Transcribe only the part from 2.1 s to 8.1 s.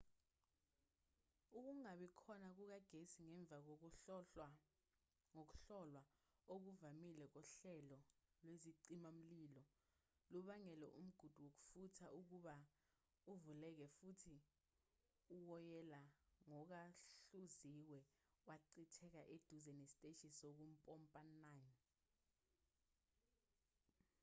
khona kukagesi ngemva kokuhlolwa okuvamile kohlelo